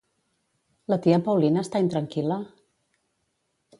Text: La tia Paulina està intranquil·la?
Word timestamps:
La 0.93 0.97
tia 1.03 1.19
Paulina 1.27 1.65
està 1.67 1.83
intranquil·la? 1.85 2.39